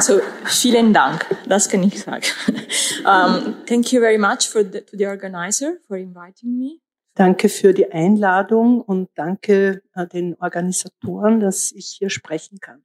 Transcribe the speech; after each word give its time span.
Also 0.00 0.22
vielen 0.46 0.94
Dank, 0.94 1.26
das 1.46 1.68
kann 1.68 1.82
ich 1.82 2.00
sagen. 2.00 2.24
um, 3.04 3.54
thank 3.66 3.92
you 3.92 4.00
very 4.00 4.16
much 4.16 4.48
for 4.48 4.62
the, 4.62 4.80
to 4.80 4.96
the 4.96 5.06
organizer 5.06 5.76
for 5.86 5.98
inviting 5.98 6.58
me. 6.58 6.78
Danke 7.14 7.50
für 7.50 7.74
die 7.74 7.92
Einladung 7.92 8.80
und 8.80 9.10
danke 9.14 9.82
äh, 9.94 10.06
den 10.06 10.36
Organisatoren, 10.40 11.40
dass 11.40 11.70
ich 11.72 11.96
hier 11.98 12.08
sprechen 12.08 12.60
kann. 12.60 12.82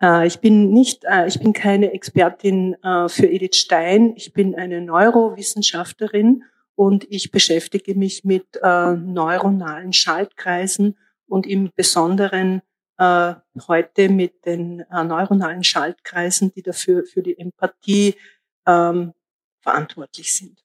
Äh, 0.00 0.28
ich 0.28 0.38
bin 0.38 0.70
nicht, 0.70 1.02
äh, 1.02 1.26
ich 1.26 1.40
bin 1.40 1.52
keine 1.52 1.92
Expertin 1.92 2.74
äh, 2.80 3.08
für 3.08 3.26
Edith 3.26 3.56
Stein. 3.56 4.12
Ich 4.14 4.32
bin 4.32 4.54
eine 4.54 4.80
Neurowissenschaftlerin 4.80 6.44
und 6.76 7.10
ich 7.10 7.32
beschäftige 7.32 7.96
mich 7.96 8.22
mit 8.22 8.46
äh, 8.62 8.92
neuronalen 8.92 9.92
Schaltkreisen 9.92 10.96
und 11.26 11.44
im 11.44 11.72
Besonderen 11.74 12.62
äh, 12.98 13.34
heute 13.68 14.08
mit 14.08 14.44
den 14.46 14.80
äh, 14.80 15.04
neuronalen 15.04 15.64
Schaltkreisen, 15.64 16.52
die 16.52 16.62
dafür 16.62 17.04
für 17.04 17.22
die 17.22 17.38
Empathie 17.38 18.14
ähm, 18.66 19.12
verantwortlich 19.60 20.32
sind. 20.32 20.62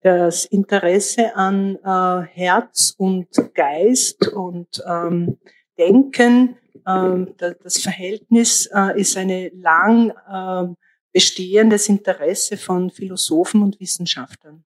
Das 0.00 0.44
Interesse 0.44 1.34
an 1.34 1.76
äh, 1.76 2.26
Herz 2.28 2.94
und 2.96 3.28
Geist 3.54 4.28
und 4.28 4.82
ähm, 4.86 5.38
Denken, 5.78 6.56
ähm, 6.86 7.34
das 7.38 7.78
Verhältnis 7.78 8.66
äh, 8.72 9.00
ist 9.00 9.16
eine 9.16 9.48
lang 9.48 10.10
äh, 10.28 10.74
bestehendes 11.12 11.88
Interesse 11.88 12.56
von 12.56 12.90
Philosophen 12.90 13.62
und 13.62 13.80
Wissenschaftlern. 13.80 14.64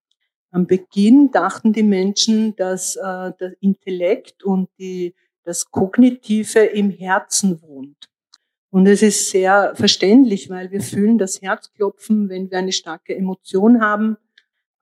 Am 0.51 0.67
Beginn 0.67 1.31
dachten 1.31 1.73
die 1.73 1.83
Menschen, 1.83 2.57
dass 2.57 2.97
äh, 2.97 3.33
der 3.39 3.55
Intellekt 3.61 4.43
und 4.43 4.71
die 4.79 5.15
das 5.49 5.71
Kognitive 5.71 6.61
im 6.61 6.91
Herzen 6.91 7.63
wohnt. 7.63 8.11
Und 8.71 8.87
es 8.87 9.03
ist 9.03 9.31
sehr 9.31 9.75
verständlich, 9.75 10.51
weil 10.51 10.71
wir 10.71 10.83
fühlen 10.83 11.17
das 11.17 11.41
Herzklopfen, 11.41 12.29
wenn 12.29 12.51
wir 12.51 12.59
eine 12.59 12.73
starke 12.73 13.17
Emotion 13.17 13.81
haben, 13.81 14.19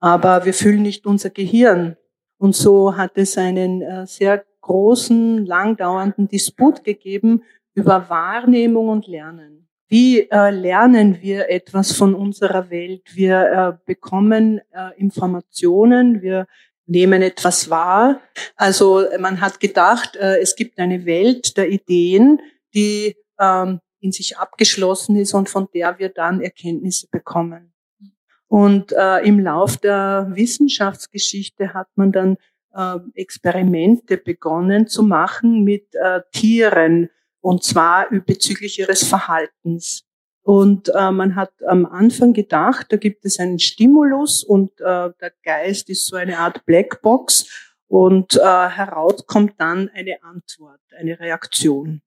aber 0.00 0.44
wir 0.44 0.52
fühlen 0.52 0.82
nicht 0.82 1.06
unser 1.06 1.30
Gehirn. 1.30 1.96
Und 2.38 2.56
so 2.56 2.96
hat 2.96 3.12
es 3.16 3.38
einen 3.38 3.80
äh, 3.80 4.06
sehr 4.08 4.44
großen, 4.60 5.46
langdauernden 5.46 6.26
Disput 6.26 6.82
gegeben 6.82 7.44
über 7.74 8.10
Wahrnehmung 8.10 8.88
und 8.88 9.06
Lernen. 9.06 9.68
Wie 9.86 10.28
äh, 10.28 10.50
lernen 10.50 11.22
wir 11.22 11.48
etwas 11.48 11.92
von 11.92 12.16
unserer 12.16 12.70
Welt? 12.70 13.14
Wir 13.14 13.78
äh, 13.78 13.78
bekommen 13.86 14.60
äh, 14.72 14.98
Informationen, 14.98 16.22
wir 16.22 16.48
nehmen 16.86 17.22
etwas 17.22 17.68
wahr. 17.68 18.20
Also 18.56 19.04
man 19.18 19.40
hat 19.40 19.60
gedacht, 19.60 20.16
äh, 20.16 20.38
es 20.40 20.56
gibt 20.56 20.78
eine 20.78 21.04
Welt 21.04 21.56
der 21.56 21.68
Ideen, 21.68 22.40
die 22.74 23.16
ähm, 23.40 23.80
in 24.00 24.12
sich 24.12 24.38
abgeschlossen 24.38 25.16
ist 25.16 25.34
und 25.34 25.48
von 25.48 25.68
der 25.74 25.98
wir 25.98 26.08
dann 26.08 26.40
Erkenntnisse 26.40 27.08
bekommen. 27.10 27.72
Und 28.48 28.92
äh, 28.92 29.18
im 29.26 29.40
Lauf 29.40 29.76
der 29.76 30.28
Wissenschaftsgeschichte 30.30 31.74
hat 31.74 31.88
man 31.96 32.12
dann 32.12 32.36
äh, 32.74 32.98
Experimente 33.14 34.16
begonnen 34.16 34.86
zu 34.86 35.02
machen 35.02 35.64
mit 35.64 35.94
äh, 35.94 36.20
Tieren, 36.32 37.10
und 37.40 37.62
zwar 37.62 38.08
bezüglich 38.10 38.78
ihres 38.78 39.04
Verhaltens. 39.06 40.05
Und 40.46 40.92
äh, 40.94 41.10
man 41.10 41.34
hat 41.34 41.50
am 41.66 41.86
Anfang 41.86 42.32
gedacht, 42.32 42.86
da 42.90 42.98
gibt 42.98 43.24
es 43.24 43.40
einen 43.40 43.58
Stimulus 43.58 44.44
und 44.44 44.70
äh, 44.80 45.10
der 45.20 45.32
Geist 45.42 45.90
ist 45.90 46.06
so 46.06 46.14
eine 46.14 46.38
Art 46.38 46.64
Blackbox 46.66 47.74
und 47.88 48.36
äh, 48.36 48.68
heraus 48.68 49.26
kommt 49.26 49.54
dann 49.58 49.90
eine 49.92 50.22
Antwort, 50.22 50.78
eine 50.96 51.18
Reaktion. 51.18 52.00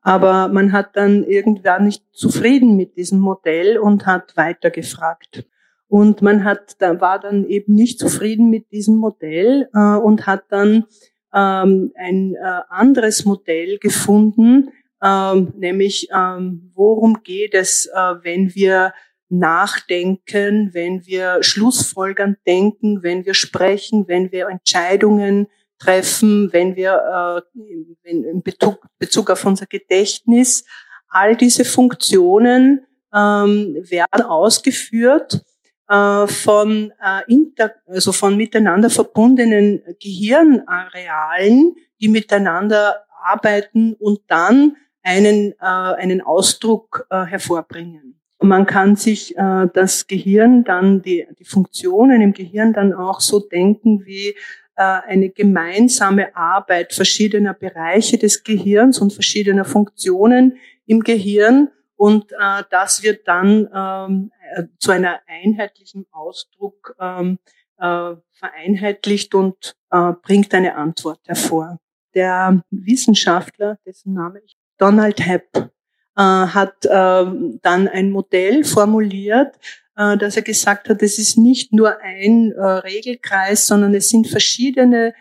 Aber 0.00 0.48
man 0.48 0.72
hat 0.72 0.96
dann 0.96 1.22
irgendwann 1.22 1.84
nicht 1.84 2.02
zufrieden 2.12 2.74
mit 2.74 2.96
diesem 2.96 3.20
Modell 3.20 3.78
und 3.78 4.04
hat 4.04 4.36
weitergefragt. 4.36 5.46
Und 5.86 6.22
man 6.22 6.42
hat, 6.42 6.82
da 6.82 7.00
war 7.00 7.20
dann 7.20 7.44
eben 7.44 7.76
nicht 7.76 8.00
zufrieden 8.00 8.50
mit 8.50 8.72
diesem 8.72 8.96
Modell 8.96 9.68
äh, 9.72 9.78
und 9.78 10.26
hat 10.26 10.46
dann 10.48 10.86
ähm, 11.32 11.92
ein 11.94 12.34
äh, 12.34 12.62
anderes 12.68 13.24
Modell 13.24 13.78
gefunden, 13.78 14.72
ähm, 15.02 15.52
nämlich 15.56 16.08
ähm, 16.14 16.70
worum 16.74 17.22
geht 17.22 17.54
es, 17.54 17.86
äh, 17.86 18.14
wenn 18.22 18.54
wir 18.54 18.92
nachdenken, 19.28 20.70
wenn 20.72 21.06
wir 21.06 21.42
Schlussfolgern 21.42 22.36
denken, 22.46 23.02
wenn 23.02 23.24
wir 23.24 23.34
sprechen, 23.34 24.06
wenn 24.06 24.30
wir 24.32 24.48
Entscheidungen 24.48 25.48
treffen, 25.78 26.52
wenn 26.52 26.76
wir 26.76 27.44
äh, 27.54 28.08
in, 28.10 28.24
in 28.24 28.42
Bezug, 28.42 28.86
Bezug 28.98 29.30
auf 29.30 29.44
unser 29.44 29.66
Gedächtnis, 29.66 30.64
all 31.08 31.36
diese 31.36 31.64
Funktionen 31.64 32.86
ähm, 33.14 33.76
werden 33.88 34.22
ausgeführt 34.22 35.42
äh, 35.88 36.26
von 36.26 36.92
äh, 37.02 37.32
inter, 37.32 37.72
also 37.86 38.12
von 38.12 38.36
miteinander 38.36 38.90
verbundenen 38.90 39.82
Gehirnarealen, 40.00 41.76
die 42.00 42.08
miteinander 42.08 43.04
arbeiten 43.24 43.94
und 43.94 44.20
dann 44.28 44.76
einen, 45.02 45.52
äh, 45.52 45.56
einen 45.60 46.20
Ausdruck 46.20 47.06
äh, 47.10 47.24
hervorbringen. 47.24 48.20
Man 48.40 48.66
kann 48.66 48.96
sich 48.96 49.36
äh, 49.36 49.68
das 49.72 50.06
Gehirn 50.06 50.64
dann, 50.64 51.02
die, 51.02 51.26
die 51.38 51.44
Funktionen 51.44 52.20
im 52.20 52.32
Gehirn 52.32 52.72
dann 52.72 52.92
auch 52.92 53.20
so 53.20 53.40
denken 53.40 54.04
wie 54.04 54.34
äh, 54.76 54.82
eine 54.82 55.30
gemeinsame 55.30 56.34
Arbeit 56.36 56.92
verschiedener 56.92 57.54
Bereiche 57.54 58.18
des 58.18 58.42
Gehirns 58.42 58.98
und 58.98 59.12
verschiedener 59.12 59.64
Funktionen 59.64 60.58
im 60.86 61.00
Gehirn. 61.00 61.70
Und 61.96 62.32
äh, 62.32 62.64
das 62.70 63.02
wird 63.02 63.28
dann 63.28 63.68
ähm, 63.72 64.32
äh, 64.54 64.64
zu 64.78 64.90
einer 64.90 65.20
einheitlichen 65.26 66.06
Ausdruck 66.10 66.96
ähm, 67.00 67.38
äh, 67.78 68.16
vereinheitlicht 68.32 69.34
und 69.34 69.76
äh, 69.90 70.12
bringt 70.22 70.52
eine 70.54 70.74
Antwort 70.74 71.20
hervor. 71.26 71.78
Der 72.14 72.62
Wissenschaftler, 72.70 73.78
dessen 73.84 74.14
Name 74.14 74.40
ich 74.44 74.56
Donald 74.78 75.24
Hepp 75.24 75.70
äh, 76.16 76.22
hat 76.22 76.84
äh, 76.84 77.24
dann 77.62 77.88
ein 77.88 78.10
Modell 78.10 78.64
formuliert, 78.64 79.56
äh, 79.96 80.16
dass 80.16 80.36
er 80.36 80.42
gesagt 80.42 80.88
hat, 80.88 81.02
es 81.02 81.18
ist 81.18 81.36
nicht 81.38 81.72
nur 81.72 82.00
ein 82.00 82.52
äh, 82.52 82.64
Regelkreis, 82.64 83.66
sondern 83.66 83.94
es 83.94 84.08
sind 84.08 84.28
verschiedene 84.28 85.14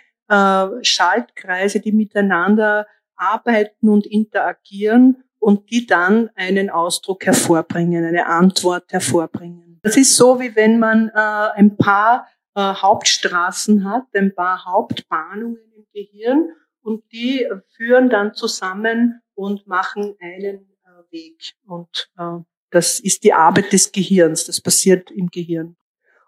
Schaltkreise, 0.82 1.80
die 1.80 1.92
miteinander 1.92 2.88
arbeiten 3.16 3.90
und 3.90 4.08
interagieren 4.08 5.24
und 5.38 5.70
die 5.70 5.86
dann 5.86 6.32
einen 6.36 6.72
Ausdruck 6.72 7.26
hervorbringen, 7.26 8.04
eine 8.04 8.26
Antwort 8.26 8.92
hervorbringen. 8.92 9.80
Das 9.84 9.96
ist 9.96 10.16
so, 10.16 10.40
wie 10.40 10.56
wenn 10.56 10.80
man 10.80 11.12
ein 11.12 11.76
paar 11.76 12.28
Hauptstraßen 12.58 13.88
hat, 13.88 14.06
ein 14.16 14.34
paar 14.34 14.66
Hauptbahnungen 14.66 15.60
im 15.76 15.86
Gehirn 15.94 16.50
und 16.84 17.04
die 17.12 17.48
führen 17.76 18.10
dann 18.10 18.34
zusammen 18.34 19.22
und 19.34 19.66
machen 19.68 20.16
einen 20.20 20.68
äh, 20.84 21.12
Weg. 21.12 21.54
Und 21.66 22.10
äh, 22.18 22.44
das 22.70 23.00
ist 23.00 23.24
die 23.24 23.34
Arbeit 23.34 23.72
des 23.72 23.92
Gehirns, 23.92 24.46
das 24.46 24.62
passiert 24.62 25.10
im 25.12 25.28
Gehirn. 25.28 25.76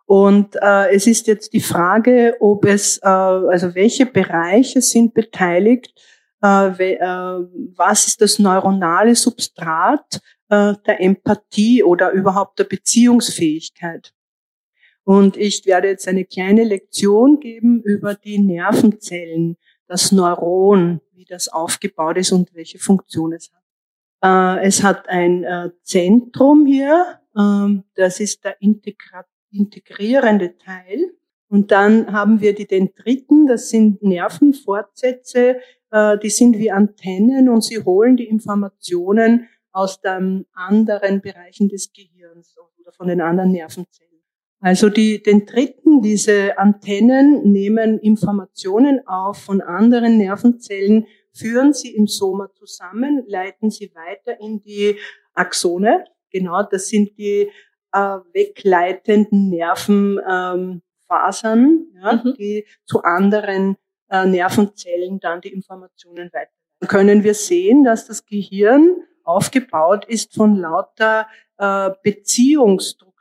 Und 0.05 0.55
äh, 0.61 0.93
es 0.93 1.07
ist 1.07 1.27
jetzt 1.27 1.53
die 1.53 1.61
Frage, 1.61 2.35
ob 2.39 2.65
es, 2.65 2.99
äh, 2.99 3.07
also 3.07 3.73
welche 3.73 4.05
Bereiche 4.05 4.81
sind 4.81 5.13
beteiligt, 5.13 5.93
äh, 6.43 6.67
äh, 6.67 7.45
was 7.75 8.07
ist 8.07 8.21
das 8.21 8.37
neuronale 8.37 9.15
Substrat 9.15 10.21
äh, 10.49 10.75
der 10.85 11.01
Empathie 11.01 11.83
oder 11.83 12.11
überhaupt 12.11 12.59
der 12.59 12.65
Beziehungsfähigkeit. 12.65 14.13
Und 15.03 15.37
ich 15.37 15.65
werde 15.65 15.87
jetzt 15.87 16.07
eine 16.07 16.25
kleine 16.25 16.63
Lektion 16.63 17.39
geben 17.39 17.81
über 17.81 18.15
die 18.15 18.39
Nervenzellen, 18.39 19.57
das 19.87 20.11
Neuron, 20.11 21.01
wie 21.13 21.25
das 21.25 21.47
aufgebaut 21.47 22.17
ist 22.17 22.31
und 22.31 22.53
welche 22.53 22.79
Funktion 22.79 23.33
es 23.33 23.51
hat. 23.51 24.59
Äh, 24.61 24.65
es 24.65 24.83
hat 24.83 25.07
ein 25.09 25.43
äh, 25.43 25.69
Zentrum 25.83 26.65
hier, 26.65 27.19
ähm, 27.37 27.83
das 27.95 28.19
ist 28.19 28.43
der 28.43 28.57
integrierende 28.61 30.57
Teil. 30.57 31.11
Und 31.47 31.71
dann 31.71 32.11
haben 32.11 32.41
wir 32.41 32.55
die 32.55 32.67
Dendriten, 32.67 33.45
das 33.45 33.69
sind 33.69 34.01
Nervenfortsätze, 34.01 35.57
äh, 35.91 36.17
die 36.17 36.29
sind 36.29 36.57
wie 36.57 36.71
Antennen 36.71 37.49
und 37.49 37.63
sie 37.63 37.83
holen 37.83 38.17
die 38.17 38.27
Informationen 38.27 39.47
aus 39.71 40.01
den 40.01 40.45
anderen 40.53 41.21
Bereichen 41.21 41.69
des 41.69 41.91
Gehirns 41.93 42.55
oder 42.79 42.91
von 42.93 43.07
den 43.07 43.21
anderen 43.21 43.51
Nervenzellen. 43.51 44.14
Also 44.65 44.89
die, 44.89 45.21
den 45.21 45.45
dritten, 45.45 46.01
diese 46.01 46.57
Antennen 46.57 47.43
nehmen 47.51 47.99
Informationen 47.99 49.07
auf 49.07 49.37
von 49.37 49.61
anderen 49.61 50.17
Nervenzellen, 50.17 51.05
führen 51.31 51.71
sie 51.71 51.95
im 51.95 52.07
Soma 52.07 52.49
zusammen, 52.51 53.23
leiten 53.27 53.69
sie 53.69 53.91
weiter 53.93 54.39
in 54.41 54.63
die 54.63 54.97
Axone. 55.35 56.05
Genau, 56.31 56.63
das 56.63 56.87
sind 56.87 57.15
die 57.19 57.51
äh, 57.93 58.17
wegleitenden 58.33 59.51
Nervenfasern, 59.51 60.81
ähm, 61.59 61.91
ja, 62.01 62.13
mhm. 62.13 62.33
die 62.33 62.65
zu 62.85 63.03
anderen 63.03 63.77
äh, 64.09 64.25
Nervenzellen 64.25 65.19
dann 65.19 65.41
die 65.41 65.53
Informationen 65.53 66.29
weiterleiten. 66.33 66.55
Dann 66.79 66.89
können 66.89 67.23
wir 67.23 67.35
sehen, 67.35 67.83
dass 67.83 68.07
das 68.07 68.25
Gehirn 68.25 68.95
aufgebaut 69.23 70.05
ist 70.05 70.33
von 70.33 70.55
lauter 70.55 71.27
äh, 71.59 71.91
Beziehungsstrukturen. 72.01 73.14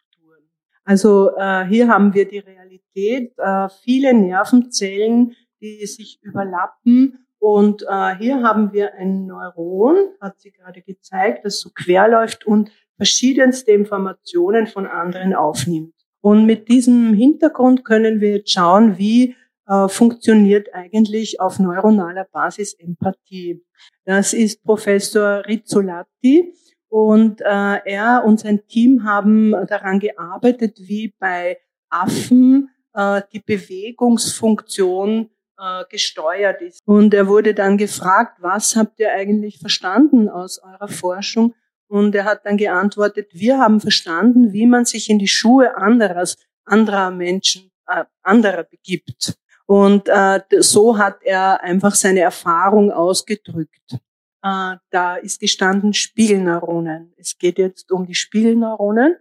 Also 0.84 1.30
äh, 1.36 1.64
hier 1.64 1.88
haben 1.88 2.12
wir 2.14 2.28
die 2.28 2.38
Realität, 2.38 3.32
äh, 3.38 3.68
viele 3.82 4.12
Nervenzellen, 4.14 5.34
die 5.60 5.86
sich 5.86 6.18
überlappen. 6.22 7.26
Und 7.38 7.82
äh, 7.88 8.16
hier 8.16 8.42
haben 8.42 8.72
wir 8.72 8.94
ein 8.94 9.26
Neuron, 9.26 9.96
hat 10.20 10.40
sie 10.40 10.50
gerade 10.50 10.82
gezeigt, 10.82 11.44
das 11.44 11.60
so 11.60 11.70
quer 11.74 12.08
läuft 12.08 12.46
und 12.46 12.70
verschiedenste 12.96 13.72
Informationen 13.72 14.66
von 14.66 14.86
anderen 14.86 15.34
aufnimmt. 15.34 15.94
Und 16.20 16.46
mit 16.46 16.68
diesem 16.68 17.12
Hintergrund 17.12 17.84
können 17.84 18.20
wir 18.20 18.36
jetzt 18.36 18.52
schauen, 18.52 18.96
wie 18.98 19.36
äh, 19.66 19.88
funktioniert 19.88 20.74
eigentlich 20.74 21.40
auf 21.40 21.58
neuronaler 21.58 22.26
Basis 22.30 22.74
Empathie. 22.74 23.62
Das 24.04 24.32
ist 24.32 24.62
Professor 24.62 25.44
Rizzolatti 25.46 26.54
und 26.94 27.40
äh, 27.40 27.44
er 27.86 28.22
und 28.24 28.38
sein 28.38 28.68
Team 28.68 29.02
haben 29.02 29.50
daran 29.66 29.98
gearbeitet, 29.98 30.78
wie 30.78 31.12
bei 31.18 31.58
Affen 31.90 32.70
äh, 32.92 33.20
die 33.32 33.40
Bewegungsfunktion 33.40 35.28
äh, 35.58 35.84
gesteuert 35.90 36.62
ist. 36.62 36.78
Und 36.86 37.12
er 37.12 37.26
wurde 37.26 37.52
dann 37.52 37.78
gefragt, 37.78 38.38
was 38.42 38.76
habt 38.76 39.00
ihr 39.00 39.12
eigentlich 39.12 39.58
verstanden 39.58 40.28
aus 40.28 40.60
eurer 40.62 40.86
Forschung? 40.86 41.56
Und 41.88 42.14
er 42.14 42.26
hat 42.26 42.46
dann 42.46 42.58
geantwortet, 42.58 43.26
wir 43.32 43.58
haben 43.58 43.80
verstanden, 43.80 44.52
wie 44.52 44.66
man 44.66 44.84
sich 44.84 45.10
in 45.10 45.18
die 45.18 45.26
Schuhe 45.26 45.76
anderes, 45.76 46.36
anderer 46.64 47.10
Menschen, 47.10 47.72
äh, 47.88 48.04
anderer 48.22 48.62
begibt. 48.62 49.34
Und 49.66 50.08
äh, 50.08 50.40
so 50.60 50.96
hat 50.96 51.16
er 51.22 51.60
einfach 51.60 51.96
seine 51.96 52.20
Erfahrung 52.20 52.92
ausgedrückt. 52.92 53.98
Äh, 54.44 54.76
da 54.90 55.16
ist 55.16 55.40
gestanden 55.40 55.94
Spiegelneuronen. 55.94 57.14
Es 57.16 57.38
geht 57.38 57.58
jetzt 57.58 57.90
um 57.90 58.06
die 58.06 58.14
Spiegelneuronen. 58.14 59.16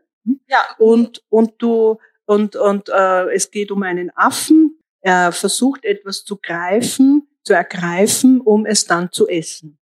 Ja. 0.47 0.65
Und 0.77 1.23
und 1.29 1.53
du 1.59 1.97
und 2.25 2.57
und 2.57 2.89
äh, 2.89 3.33
es 3.33 3.49
geht 3.49 3.71
um 3.71 3.83
einen 3.83 4.11
Affen. 4.15 4.79
Er 4.99 5.31
versucht 5.31 5.85
etwas 5.85 6.25
zu 6.25 6.37
greifen, 6.37 7.27
zu 7.43 7.53
ergreifen, 7.53 8.41
um 8.41 8.65
es 8.65 8.85
dann 8.85 9.11
zu 9.11 9.27
essen. 9.27 9.77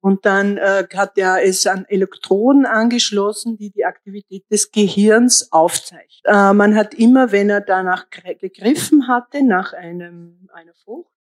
Und 0.00 0.26
dann 0.26 0.56
äh, 0.56 0.84
hat 0.94 1.16
er 1.16 1.44
es 1.44 1.64
an 1.68 1.84
Elektroden 1.84 2.66
angeschlossen, 2.66 3.56
die 3.56 3.70
die 3.70 3.84
Aktivität 3.84 4.44
des 4.50 4.72
Gehirns 4.72 5.52
aufzeichnen. 5.52 6.22
Äh, 6.24 6.52
man 6.54 6.74
hat 6.74 6.92
immer, 6.94 7.30
wenn 7.30 7.50
er 7.50 7.60
danach 7.60 8.10
gegriffen 8.10 9.06
hatte, 9.06 9.44
nach 9.44 9.74
einem, 9.74 10.48
einer 10.52 10.74
Frucht, 10.74 11.12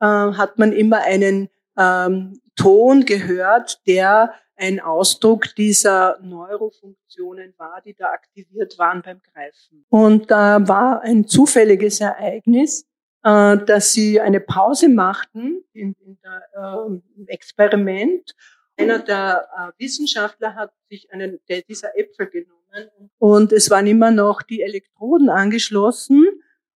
äh, 0.00 0.06
hat 0.06 0.58
man 0.58 0.72
immer 0.72 1.02
einen 1.02 1.50
ähm, 1.78 2.41
Ton 2.56 3.04
gehört, 3.04 3.86
der 3.86 4.34
ein 4.56 4.80
Ausdruck 4.80 5.54
dieser 5.56 6.18
Neurofunktionen 6.22 7.54
war, 7.56 7.80
die 7.84 7.94
da 7.94 8.06
aktiviert 8.06 8.78
waren 8.78 9.02
beim 9.02 9.20
Greifen. 9.32 9.84
Und 9.88 10.30
da 10.30 10.66
war 10.68 11.02
ein 11.02 11.26
zufälliges 11.26 12.00
Ereignis, 12.00 12.86
äh, 13.24 13.56
dass 13.58 13.92
sie 13.92 14.20
eine 14.20 14.40
Pause 14.40 14.88
machten 14.88 15.64
in, 15.72 15.94
in 16.04 16.18
der, 16.22 16.42
äh, 16.54 16.86
im 17.16 17.26
Experiment. 17.26 18.34
Einer 18.76 18.98
der 18.98 19.48
äh, 19.56 19.82
Wissenschaftler 19.82 20.54
hat 20.54 20.72
sich 20.88 21.12
einen 21.12 21.38
dieser 21.68 21.96
Äpfel 21.98 22.28
genommen 22.28 22.90
und 23.18 23.52
es 23.52 23.68
waren 23.70 23.86
immer 23.86 24.10
noch 24.10 24.42
die 24.42 24.62
Elektroden 24.62 25.28
angeschlossen 25.28 26.26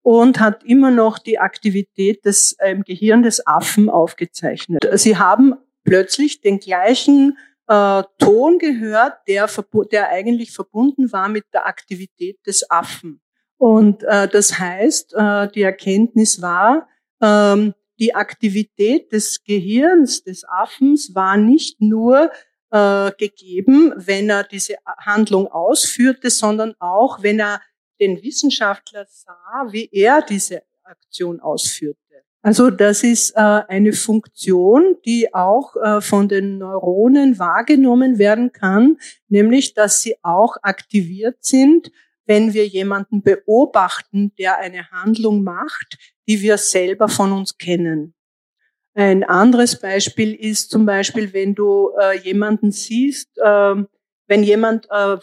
und 0.03 0.41
hat 0.41 0.65
immer 0.65 0.91
noch 0.91 1.19
die 1.19 1.39
Aktivität 1.39 2.25
des 2.25 2.57
ähm, 2.61 2.83
Gehirn 2.83 3.23
des 3.23 3.47
Affen 3.47 3.89
aufgezeichnet. 3.89 4.87
Sie 4.99 5.17
haben 5.17 5.55
plötzlich 5.85 6.41
den 6.41 6.59
gleichen 6.59 7.39
äh, 7.69 8.03
Ton 8.19 8.59
gehört, 8.59 9.15
der, 9.29 9.49
der 9.93 10.09
eigentlich 10.11 10.53
verbunden 10.53 11.13
war 11.13 11.29
mit 11.29 11.45
der 11.53 11.67
Aktivität 11.67 12.39
des 12.47 12.71
Affen. 12.71 13.21
Und 13.57 14.03
äh, 14.03 14.29
das 14.29 14.59
heißt, 14.59 15.15
äh, 15.15 15.49
die 15.49 15.63
Erkenntnis 15.63 16.43
war, 16.43 16.89
ähm, 17.23 17.75
die 17.99 18.15
Aktivität 18.15 19.13
des 19.13 19.45
Gehirns 19.45 20.25
des 20.25 20.45
Affens 20.49 21.15
war 21.15 21.37
nicht 21.37 21.81
nur 21.81 22.31
äh, 22.71 23.13
gegeben, 23.17 23.93
wenn 23.97 24.29
er 24.29 24.45
diese 24.45 24.77
Handlung 24.85 25.47
ausführte, 25.47 26.29
sondern 26.31 26.75
auch, 26.81 27.23
wenn 27.23 27.39
er 27.39 27.63
den 28.01 28.21
Wissenschaftler 28.23 29.07
sah, 29.09 29.67
wie 29.71 29.89
er 29.93 30.23
diese 30.23 30.63
Aktion 30.83 31.41
ausführte. 31.41 32.04
Also 32.45 32.69
das 32.69 33.03
ist 33.03 33.31
äh, 33.37 33.41
eine 33.41 33.95
Funktion, 33.95 34.99
die 35.07 35.33
auch 35.33 35.77
äh, 35.77 36.03
von 36.03 36.29
den 36.29 36.59
Neuronen 36.59 37.39
wahrgenommen 37.39 38.19
werden 38.19 38.53
kann, 38.53 38.99
nämlich 39.29 39.73
dass 39.73 40.03
sie 40.03 40.17
auch 40.23 40.59
aktiviert 40.61 41.39
sind, 41.41 41.91
wenn 42.27 42.53
wir 42.53 42.67
jemanden 42.67 43.23
beobachten, 43.23 44.35
der 44.39 44.59
eine 44.59 44.91
Handlung 44.91 45.43
macht, 45.43 45.97
die 46.29 46.43
wir 46.43 46.59
selber 46.59 47.09
von 47.09 47.33
uns 47.33 47.57
kennen. 47.57 48.13
Ein 48.93 49.25
anderes 49.25 49.81
Beispiel 49.81 50.35
ist 50.35 50.71
zum 50.71 50.85
Beispiel, 50.85 51.33
wenn 51.33 51.55
du 51.55 51.93
äh, 51.99 52.19
jemanden 52.19 52.73
siehst, 52.73 53.39
äh, 53.39 53.75
wenn 54.27 54.43
jemand 54.43 54.87
äh, 54.91 55.15
äh, 55.15 55.19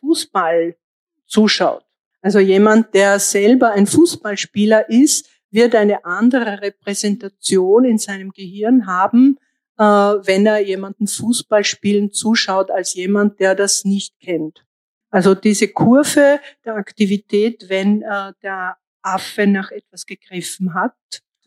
Fußball 0.00 0.76
zuschaut. 1.24 1.86
Also 2.20 2.38
jemand, 2.38 2.92
der 2.92 3.18
selber 3.18 3.70
ein 3.70 3.86
Fußballspieler 3.86 4.90
ist, 4.90 5.30
wird 5.56 5.74
eine 5.74 6.04
andere 6.04 6.60
Repräsentation 6.60 7.84
in 7.86 7.98
seinem 7.98 8.30
Gehirn 8.30 8.86
haben, 8.86 9.38
äh, 9.78 9.82
wenn 9.82 10.46
er 10.46 10.60
jemanden 10.60 11.06
Fußball 11.08 11.64
spielen 11.64 12.12
zuschaut, 12.12 12.70
als 12.70 12.94
jemand, 12.94 13.40
der 13.40 13.54
das 13.54 13.84
nicht 13.84 14.20
kennt. 14.20 14.64
Also 15.10 15.34
diese 15.34 15.68
Kurve 15.68 16.40
der 16.64 16.74
Aktivität, 16.74 17.64
wenn 17.68 18.02
äh, 18.02 18.32
der 18.42 18.76
Affe 19.00 19.46
nach 19.46 19.70
etwas 19.70 20.04
gegriffen 20.04 20.74
hat. 20.74 20.94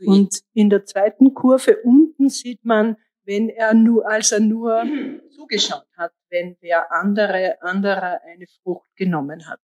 Und 0.03 0.39
in 0.53 0.69
der 0.69 0.85
zweiten 0.85 1.33
Kurve 1.33 1.77
unten 1.83 2.29
sieht 2.29 2.65
man, 2.65 2.95
wenn 3.25 3.49
er 3.49 3.75
nur, 3.75 4.09
als 4.09 4.31
er 4.31 4.39
nur 4.39 4.85
zugeschaut 5.29 5.85
hat, 5.95 6.13
wenn 6.29 6.57
der 6.63 6.91
andere, 6.91 7.61
andere 7.61 8.23
eine 8.23 8.47
Frucht 8.63 8.87
genommen 8.95 9.47
hat. 9.47 9.59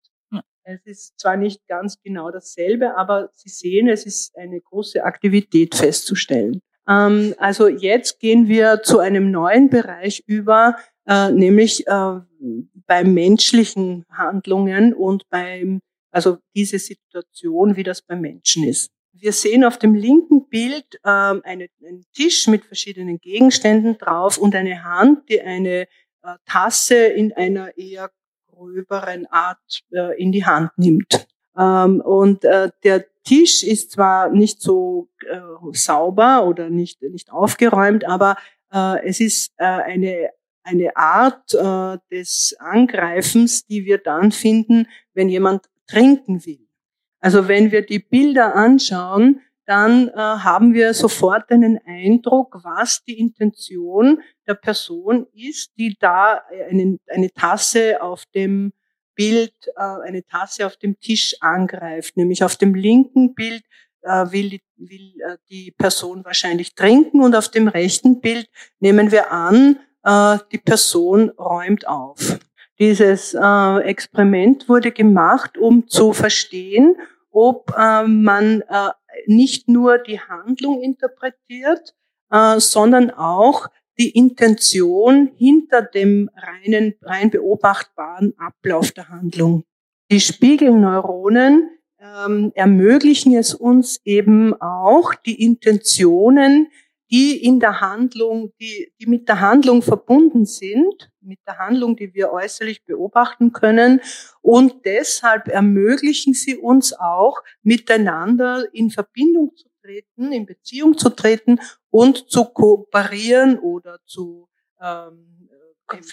Es 0.64 0.86
ist 0.86 1.20
zwar 1.20 1.38
nicht 1.38 1.68
ganz 1.68 2.00
genau 2.04 2.32
dasselbe, 2.32 2.96
aber 2.96 3.30
Sie 3.34 3.50
sehen, 3.50 3.88
es 3.88 4.06
ist 4.06 4.36
eine 4.38 4.62
große 4.62 5.04
Aktivität 5.04 5.76
festzustellen. 5.76 6.62
Ähm, 6.88 7.34
also 7.38 7.68
jetzt 7.68 8.20
gehen 8.20 8.48
wir 8.48 8.82
zu 8.84 9.00
einem 9.00 9.32
neuen 9.32 9.70
Bereich 9.70 10.24
über, 10.28 10.76
äh, 11.08 11.32
nämlich 11.32 11.88
äh, 11.88 12.20
bei 12.88 13.04
menschlichen 13.04 14.06
Handlungen 14.12 14.94
und 14.94 15.30
beim, 15.30 15.80
also 16.12 16.38
diese 16.56 16.80
Situation, 16.80 17.76
wie 17.76 17.84
das 17.84 18.02
beim 18.02 18.22
Menschen 18.22 18.64
ist. 18.64 18.92
Wir 19.14 19.34
sehen 19.34 19.64
auf 19.64 19.78
dem 19.78 19.94
linken 19.94 20.48
Bild 20.48 20.96
äh, 21.04 21.10
eine, 21.10 21.68
einen 21.84 22.06
Tisch 22.14 22.48
mit 22.48 22.66
verschiedenen 22.66 23.20
Gegenständen 23.20 23.98
drauf 23.98 24.38
und 24.38 24.56
eine 24.56 24.84
Hand, 24.84 25.30
die 25.30 25.42
eine 25.42 25.88
äh, 26.24 26.36
Tasse 26.46 26.96
in 26.96 27.34
einer 27.34 27.78
eher 27.78 28.12
gröberen 28.62 29.26
Art 29.28 29.82
äh, 29.92 30.22
in 30.22 30.32
die 30.32 30.46
Hand 30.46 30.72
nimmt. 30.78 31.28
Ähm, 31.58 32.02
und 32.02 32.44
äh, 32.46 32.70
der 32.84 33.06
Tisch 33.24 33.64
ist 33.64 33.92
zwar 33.92 34.30
nicht 34.30 34.62
so 34.62 35.10
äh, 35.30 35.40
sauber 35.74 36.46
oder 36.46 36.70
nicht, 36.70 37.02
nicht 37.02 37.32
aufgeräumt, 37.32 38.06
aber 38.06 38.36
äh, 38.74 39.06
es 39.06 39.20
ist 39.20 39.54
äh, 39.58 39.66
eine 39.66 40.30
eine 40.64 40.96
Art 40.96 41.56
äh, 41.56 41.98
des 42.12 42.56
Angreifens, 42.60 43.66
die 43.66 43.84
wir 43.86 43.98
dann 43.98 44.32
finden, 44.32 44.88
wenn 45.16 45.28
jemand 45.28 45.66
trinken 45.88 46.46
will. 46.46 46.68
Also 47.20 47.48
wenn 47.48 47.72
wir 47.72 47.86
die 47.86 47.98
Bilder 47.98 48.56
anschauen, 48.56 49.42
dann 49.72 50.10
äh, 50.10 50.16
haben 50.18 50.74
wir 50.74 50.94
sofort 50.94 51.50
einen 51.50 51.80
Eindruck, 51.86 52.60
was 52.62 53.06
die 53.06 53.18
Intention 53.18 54.22
der 54.46 54.56
Person 54.56 55.28
ist, 55.34 55.72
die 55.78 55.96
da 55.98 56.42
eine, 56.70 57.00
eine 57.08 57.32
Tasse 57.32 58.02
auf 58.02 58.26
dem 58.36 58.74
Bild, 59.16 59.54
äh, 59.78 59.82
eine 60.06 60.26
Tasse 60.26 60.66
auf 60.66 60.76
dem 60.76 61.00
Tisch 61.00 61.38
angreift. 61.40 62.18
Nämlich 62.18 62.44
auf 62.44 62.58
dem 62.58 62.76
linken 62.76 63.34
Bild 63.34 63.64
äh, 64.02 64.26
will, 64.32 64.50
die, 64.50 64.62
will 64.76 65.14
äh, 65.22 65.38
die 65.50 65.72
Person 65.72 66.26
wahrscheinlich 66.26 66.76
trinken 66.76 67.24
und 67.24 67.34
auf 67.34 67.48
dem 67.48 67.70
rechten 67.70 68.20
Bild 68.20 68.50
nehmen 68.82 69.10
wir 69.10 69.32
an, 69.32 69.80
äh, 70.04 70.38
die 70.52 70.58
Person 70.58 71.30
räumt 71.30 71.88
auf. 71.88 72.40
Dieses 72.78 73.34
äh, 73.36 73.78
Experiment 73.84 74.68
wurde 74.68 74.92
gemacht, 74.92 75.58
um 75.58 75.88
zu 75.88 76.12
verstehen, 76.12 76.98
ob 77.32 77.74
äh, 77.78 78.04
man 78.04 78.64
äh, 78.68 78.90
nicht 79.26 79.68
nur 79.68 79.98
die 79.98 80.20
Handlung 80.20 80.82
interpretiert, 80.82 81.96
äh, 82.32 82.60
sondern 82.60 83.12
auch 83.12 83.68
die 84.00 84.10
Intention 84.10 85.32
hinter 85.38 85.82
dem 85.82 86.30
reinen, 86.36 86.96
rein 87.02 87.30
beobachtbaren 87.30 88.34
Ablauf 88.38 88.92
der 88.92 89.10
Handlung. 89.10 89.64
Die 90.12 90.20
Spiegelneuronen 90.20 91.70
ähm, 92.00 92.52
ermöglichen 92.56 93.36
es 93.36 93.54
uns 93.54 94.02
eben 94.04 94.60
auch, 94.60 95.14
die 95.14 95.44
Intentionen 95.44 96.68
die 97.12 97.44
in 97.44 97.60
der 97.60 97.82
Handlung, 97.82 98.54
die, 98.60 98.94
die 99.00 99.06
mit 99.06 99.28
der 99.28 99.42
Handlung 99.42 99.82
verbunden 99.82 100.46
sind, 100.46 101.12
mit 101.20 101.40
der 101.46 101.58
Handlung, 101.58 101.96
die 101.96 102.14
wir 102.14 102.32
äußerlich 102.32 102.86
beobachten 102.86 103.52
können. 103.52 104.00
Und 104.42 104.86
deshalb 104.86 105.50
ermöglichen 105.50 106.34
sie 106.34 106.56
uns 106.56 106.94
auch, 106.94 107.42
miteinander 107.64 108.64
in 108.74 108.90
Verbindung 108.90 109.56
zu 109.56 109.68
treten, 109.84 110.32
in 110.32 110.46
Beziehung 110.46 110.98
zu 110.98 111.10
treten 111.10 111.60
und 111.90 112.30
zu 112.30 112.46
kooperieren 112.46 113.60
oder 113.60 114.00
zu 114.06 114.48
ähm, 114.82 115.50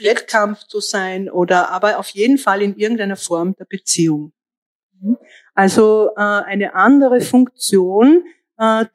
Wettkampf 0.00 0.64
zu 0.64 0.80
sein 0.80 1.30
oder 1.30 1.70
aber 1.70 1.98
auf 1.98 2.08
jeden 2.08 2.38
Fall 2.38 2.62
in 2.62 2.76
irgendeiner 2.76 3.16
Form 3.16 3.54
der 3.54 3.64
Beziehung. 3.66 4.32
Also 5.54 6.10
äh, 6.16 6.20
eine 6.20 6.74
andere 6.74 7.20
Funktion, 7.20 8.24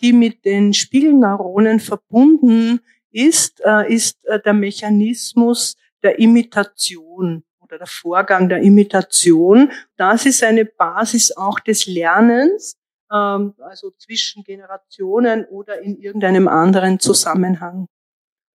die 0.02 0.14
mit 0.14 0.44
den 0.46 0.74
Spiegelneuronen 0.74 1.80
verbunden 1.80 2.82
ist, 3.14 3.62
äh, 3.64 3.94
ist 3.94 4.26
äh, 4.26 4.40
der 4.42 4.54
Mechanismus 4.54 5.78
der 6.02 6.20
Imitation 6.20 7.44
oder 7.62 7.78
der 7.78 7.88
Vorgang 7.88 8.50
der 8.50 8.62
Imitation. 8.62 9.72
Das 9.96 10.26
ist 10.26 10.44
eine 10.44 10.66
Basis 10.66 11.32
auch 11.32 11.60
des 11.60 11.86
Lernens, 11.86 12.78
ähm, 13.12 13.54
also 13.60 13.92
zwischen 13.92 14.44
Generationen 14.44 15.46
oder 15.46 15.82
in 15.82 15.98
irgendeinem 15.98 16.48
anderen 16.48 17.00
Zusammenhang. 17.00 17.88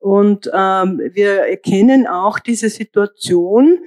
Und 0.01 0.49
ähm, 0.53 1.01
wir 1.13 1.47
erkennen 1.47 2.07
auch 2.07 2.39
diese 2.39 2.69
Situation. 2.69 3.81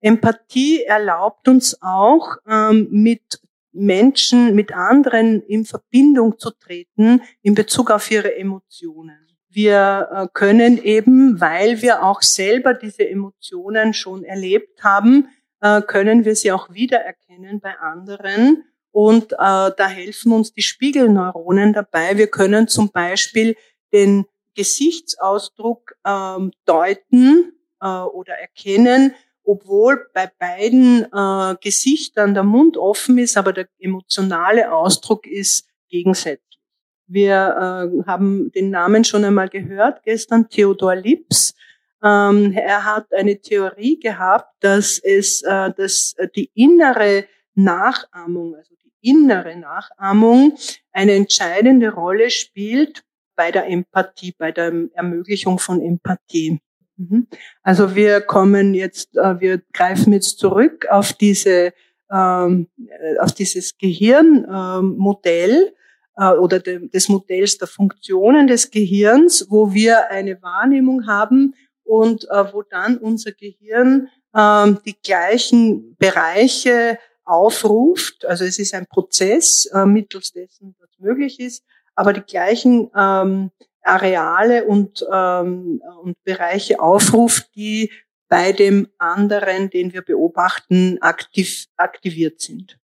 Empathie 0.00 0.84
erlaubt 0.84 1.48
uns 1.48 1.80
auch, 1.82 2.36
ähm, 2.48 2.88
mit 2.90 3.40
Menschen, 3.76 4.54
mit 4.54 4.72
anderen 4.72 5.42
in 5.42 5.64
Verbindung 5.64 6.38
zu 6.38 6.50
treten 6.50 7.22
in 7.42 7.54
Bezug 7.54 7.90
auf 7.90 8.10
ihre 8.10 8.36
Emotionen. 8.36 9.26
Wir 9.56 10.08
äh, 10.12 10.26
können 10.34 10.82
eben, 10.84 11.40
weil 11.40 11.80
wir 11.80 12.02
auch 12.02 12.20
selber 12.20 12.74
diese 12.74 13.08
Emotionen 13.08 13.94
schon 13.94 14.22
erlebt 14.22 14.84
haben, 14.84 15.28
äh, 15.62 15.80
können 15.80 16.26
wir 16.26 16.36
sie 16.36 16.52
auch 16.52 16.68
wiedererkennen 16.74 17.60
bei 17.60 17.78
anderen. 17.78 18.64
Und 18.90 19.32
äh, 19.32 19.36
da 19.38 19.88
helfen 19.88 20.32
uns 20.32 20.52
die 20.52 20.60
Spiegelneuronen 20.60 21.72
dabei. 21.72 22.18
Wir 22.18 22.26
können 22.26 22.68
zum 22.68 22.90
Beispiel 22.90 23.56
den 23.94 24.26
Gesichtsausdruck 24.54 25.96
ähm, 26.06 26.50
deuten 26.66 27.52
oder 27.78 28.32
erkennen, 28.32 29.14
obwohl 29.46 30.08
bei 30.12 30.30
beiden 30.38 31.06
äh, 31.12 31.56
Gesichtern 31.60 32.34
der 32.34 32.42
Mund 32.42 32.76
offen 32.76 33.18
ist, 33.18 33.36
aber 33.36 33.52
der 33.52 33.68
emotionale 33.78 34.72
Ausdruck 34.72 35.26
ist 35.26 35.68
gegensätzlich. 35.88 36.60
Wir 37.06 37.34
äh, 37.34 38.06
haben 38.06 38.50
den 38.52 38.70
Namen 38.70 39.04
schon 39.04 39.24
einmal 39.24 39.48
gehört 39.48 40.02
gestern, 40.02 40.48
Theodor 40.48 40.96
Lips. 40.96 41.54
Ähm, 42.02 42.52
er 42.52 42.84
hat 42.84 43.12
eine 43.14 43.40
Theorie 43.40 43.98
gehabt, 44.00 44.52
dass 44.60 44.98
es, 44.98 45.42
äh, 45.42 45.72
dass 45.72 46.16
die 46.34 46.50
innere 46.54 47.26
Nachahmung, 47.54 48.56
also 48.56 48.74
die 48.74 49.10
innere 49.10 49.56
Nachahmung, 49.56 50.58
eine 50.92 51.12
entscheidende 51.12 51.92
Rolle 51.92 52.30
spielt 52.30 53.04
bei 53.36 53.52
der 53.52 53.68
Empathie, 53.68 54.34
bei 54.36 54.50
der 54.50 54.72
Ermöglichung 54.94 55.58
von 55.58 55.80
Empathie. 55.80 56.60
Mhm. 56.96 57.26
Also 57.62 57.94
wir 57.94 58.20
kommen 58.22 58.74
jetzt, 58.74 59.16
äh, 59.16 59.40
wir 59.40 59.62
greifen 59.72 60.12
jetzt 60.12 60.38
zurück 60.38 60.86
auf 60.88 61.12
diese, 61.12 61.72
ähm, 62.10 62.68
äh, 62.78 63.18
auf 63.18 63.32
dieses 63.32 63.76
Gehirnmodell 63.78 65.74
äh, 66.16 66.30
oder 66.30 66.60
des 66.60 67.08
Modells 67.08 67.58
der 67.58 67.68
Funktionen 67.68 68.46
des 68.46 68.70
Gehirns, 68.70 69.46
wo 69.50 69.74
wir 69.74 70.10
eine 70.10 70.40
Wahrnehmung 70.42 71.06
haben 71.06 71.54
und 71.84 72.26
wo 72.52 72.62
dann 72.62 72.98
unser 72.98 73.30
Gehirn 73.30 74.08
ähm, 74.36 74.78
die 74.84 74.96
gleichen 75.00 75.94
Bereiche 75.98 76.98
aufruft. 77.24 78.24
Also 78.24 78.44
es 78.44 78.58
ist 78.58 78.74
ein 78.74 78.86
Prozess, 78.86 79.70
mittels 79.84 80.32
dessen 80.32 80.74
was 80.80 80.90
möglich 80.98 81.38
ist, 81.38 81.62
aber 81.94 82.12
die 82.12 82.22
gleichen 82.22 82.90
ähm, 82.96 83.52
Areale 83.86 84.64
und, 84.64 85.04
ähm, 85.12 85.82
und 86.02 86.22
Bereiche 86.24 86.80
aufruft, 86.80 87.54
die 87.54 87.90
bei 88.28 88.52
dem 88.52 88.88
anderen, 88.98 89.70
den 89.70 89.92
wir 89.92 90.02
beobachten, 90.02 90.98
aktiv, 91.00 91.66
aktiviert 91.76 92.40
sind. 92.40 92.78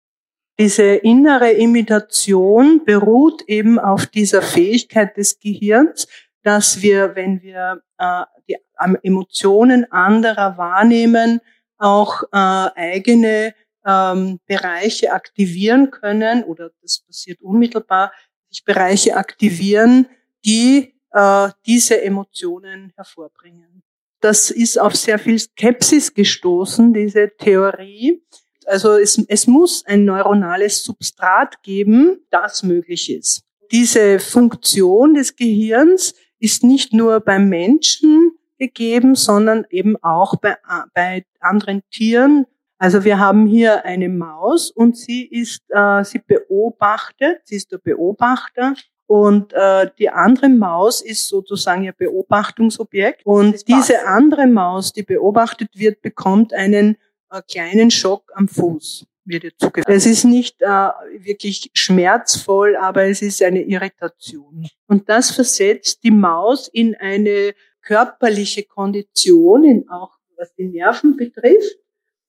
Diese 0.59 0.82
innere 0.82 1.50
Imitation 1.52 2.85
beruht 2.85 3.42
eben 3.49 3.78
auf 3.78 4.06
dieser 4.06 4.42
Fähigkeit 4.42 5.16
des 5.16 5.40
Gehirns, 5.40 6.06
dass 6.42 6.82
wir, 6.82 7.16
wenn 7.16 7.42
wir 7.42 7.82
äh, 7.99 8.25
die 8.49 8.56
Emotionen 9.02 9.90
anderer 9.90 10.59
wahrnehmen, 10.59 11.40
auch 11.78 12.23
äh, 12.25 12.37
eigene 12.37 13.54
ähm, 13.87 14.38
Bereiche 14.47 15.12
aktivieren 15.12 15.90
können, 15.90 16.44
oder 16.44 16.71
das 16.82 17.00
passiert 17.00 17.40
unmittelbar, 17.40 18.12
sich 18.50 18.64
Bereiche 18.64 19.16
aktivieren, 19.16 20.06
die 20.44 20.91
äh, 21.12 21.49
diese 21.66 22.02
Emotionen 22.02 22.92
hervorbringen. 22.97 23.83
Das 24.21 24.50
ist 24.50 24.81
auf 24.81 24.95
sehr 24.95 25.19
viel 25.19 25.38
Skepsis 25.38 26.14
gestoßen, 26.14 26.92
diese 26.95 27.31
Theorie. 27.37 28.23
Also 28.66 28.92
es, 28.92 29.19
es 29.28 29.47
muss 29.47 29.85
ein 29.87 30.04
neuronales 30.04 30.85
Substrat 30.85 31.62
geben, 31.62 32.21
das 32.31 32.62
möglich 32.62 33.11
ist. 33.11 33.42
Diese 33.73 34.21
Funktion 34.21 35.14
des 35.14 35.35
Gehirns 35.35 36.14
ist 36.38 36.62
nicht 36.62 36.92
nur 36.92 37.21
beim 37.21 37.49
Menschen 37.49 38.33
gegeben, 38.59 39.16
sondern 39.16 39.66
eben 39.71 39.97
auch 40.02 40.37
bei, 40.37 40.57
bei 40.95 41.25
anderen 41.40 41.83
Tieren. 41.90 42.47
Also 42.78 43.04
wir 43.04 43.19
haben 43.19 43.47
hier 43.47 43.85
eine 43.85 44.09
Maus 44.09 44.71
und 44.71 44.97
sie 44.97 45.25
ist, 45.25 45.62
äh, 45.71 46.04
sie 46.04 46.21
beobachtet, 46.21 47.40
sie 47.45 47.57
ist 47.57 47.73
der 47.73 47.78
Beobachter 47.78 48.75
und 49.06 49.52
äh, 49.52 49.90
die 49.99 50.09
andere 50.09 50.49
Maus 50.49 51.02
ist 51.02 51.28
sozusagen 51.28 51.85
ihr 51.85 51.92
Beobachtungsobjekt. 51.92 53.26
Und 53.26 53.68
diese 53.68 54.06
andere 54.06 54.47
Maus, 54.47 54.92
die 54.92 55.02
beobachtet 55.02 55.68
wird, 55.75 56.00
bekommt 56.00 56.54
einen 56.54 56.97
äh, 57.30 57.42
kleinen 57.50 57.90
Schock 57.90 58.32
am 58.35 58.49
Fuß. 58.49 59.06
Wird 59.25 59.44
ihr. 59.44 59.52
Es 59.87 60.06
ist 60.06 60.25
nicht 60.25 60.62
äh, 60.62 60.66
wirklich 60.66 61.71
schmerzvoll, 61.75 62.76
aber 62.76 63.04
es 63.04 63.23
ist 63.23 63.42
eine 63.42 63.62
Irritation. 63.62 64.66
Und 64.88 65.09
das 65.09 65.30
versetzt 65.30 66.02
die 66.02 66.11
Maus 66.11 66.68
in 66.68 66.97
eine 66.97 67.54
körperliche 67.82 68.64
Kondition, 68.64 69.64
in 69.64 69.88
auch 69.88 70.16
was 70.37 70.54
die 70.54 70.66
Nerven 70.68 71.16
betrifft, 71.16 71.78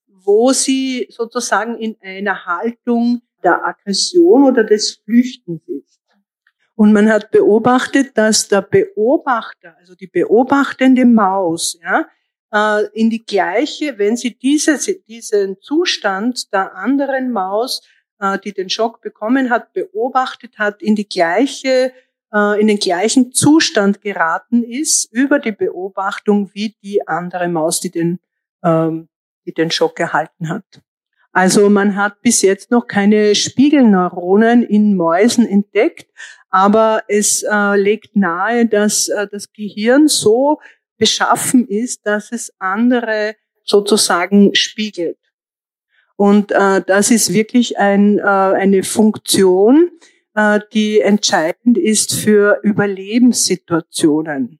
wo 0.08 0.51
sie 0.51 1.08
sozusagen 1.10 1.77
in 1.77 1.98
einer 2.01 2.46
Haltung 2.46 3.22
der 3.44 3.65
Aggression 3.65 4.44
oder 4.44 4.63
des 4.63 5.01
Flüchtens 5.03 5.62
ist. 5.68 6.02
Und 6.75 6.92
man 6.92 7.10
hat 7.10 7.32
beobachtet, 7.32 8.18
dass 8.18 8.48
der 8.48 8.62
Beobachter, 8.62 9.75
also 9.77 9.96
die 9.96 10.08
beobachtende 10.08 11.06
Maus, 11.06 11.77
ja, 11.84 12.08
äh, 12.53 12.86
in 12.94 13.10
die 13.10 13.24
gleiche, 13.25 13.98
wenn 13.98 14.18
sie 14.18 14.38
diese, 14.38 14.77
diesen 15.08 15.60
Zustand 15.62 16.51
der 16.53 16.75
anderen 16.75 17.32
Maus, 17.32 17.82
äh, 18.20 18.39
die 18.39 18.53
den 18.53 18.70
Schock 18.70 19.01
bekommen 19.01 19.50
hat, 19.50 19.74
beobachtet 19.74 20.58
hat, 20.58 20.82
in 20.82 20.96
die 20.96 21.08
gleiche, 21.08 21.94
äh, 22.34 22.62
in 22.62 22.68
den 22.68 22.80
gleichen 22.80 23.34
Zustand 23.34 24.01
geraten 24.01 24.63
ist 24.63 25.12
über 25.12 25.39
die 25.39 25.51
Beobachtung 25.51 26.51
wie 26.53 26.75
die 26.84 27.08
andere 27.08 27.48
Maus, 27.48 27.80
die 27.80 27.92
den, 27.92 28.20
ähm, 28.63 29.10
die 29.46 29.53
den 29.53 29.72
Schock 29.72 30.00
erhalten 30.00 30.50
hat. 30.50 30.82
Also 31.34 31.70
man 31.70 31.96
hat 31.96 32.22
bis 32.22 32.44
jetzt 32.44 32.70
noch 32.70 32.88
keine 32.88 33.34
Spiegelneuronen 33.34 34.62
in 34.63 34.96
Mäusen 34.96 35.48
entdeckt, 35.48 36.08
aber 36.50 37.04
es 37.08 37.42
äh, 37.44 37.75
legt 37.75 38.16
nahe, 38.16 38.68
dass 38.68 39.10
äh, 39.10 39.28
das 39.30 39.52
Gehirn 39.52 40.08
so 40.08 40.60
beschaffen 40.98 41.68
ist, 41.68 42.06
dass 42.06 42.32
es 42.32 42.54
andere 42.60 43.36
sozusagen 43.63 44.54
spiegelt. 44.54 45.18
Und 46.16 46.52
äh, 46.52 46.84
das 46.86 47.10
ist 47.10 47.34
wirklich 47.34 47.80
ein, 47.80 48.20
äh, 48.20 48.22
eine 48.22 48.84
Funktion, 48.84 49.90
äh, 50.36 50.60
die 50.72 51.02
entscheidend 51.02 51.80
ist 51.80 52.13
für 52.13 52.60
Überlebenssituationen. 52.62 54.60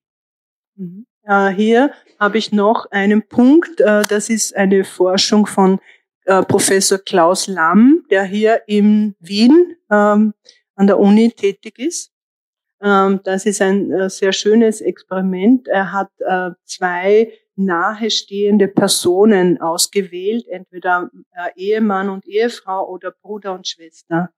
Mhm. 0.76 1.06
Äh, 1.24 1.50
hier 1.50 1.92
habe 2.20 2.40
ich 2.40 2.52
noch 2.52 2.90
einen 2.90 3.28
Punkt, 3.28 3.80
äh, 3.80 4.02
das 4.10 4.30
ist 4.30 4.56
eine 4.56 4.84
Forschung 4.84 5.46
von 5.46 5.80
äh, 6.26 6.44
Professor 6.44 6.98
Klaus 7.00 7.48
Lamm, 7.48 8.06
der 8.10 8.24
hier 8.24 8.62
in 8.68 9.16
Wien 9.20 9.76
ähm, 9.92 10.34
an 10.76 10.88
der 10.88 11.00
Uni 11.00 11.32
tätig 11.32 11.80
ist. 11.80 12.12
Ähm, 12.82 13.22
das 13.24 13.46
ist 13.46 13.62
ein 13.62 13.92
äh, 13.92 14.10
sehr 14.10 14.34
schönes 14.34 14.82
Experiment. 14.82 15.68
Er 15.68 15.92
hat 15.92 16.12
äh, 16.20 16.52
zwei 16.66 17.32
nahestehende 17.56 18.68
Personen 18.68 19.62
ausgewählt, 19.62 20.48
entweder 20.48 21.10
äh, 21.34 21.52
Ehemann 21.56 22.10
und 22.10 22.26
Ehefrau 22.26 22.88
oder 22.90 23.12
Bruder 23.12 23.54
und 23.54 23.68
Schwester. 23.68 24.32